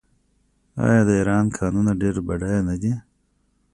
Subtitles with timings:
[0.85, 2.93] آیا د ایران کانونه ډیر بډایه نه دي؟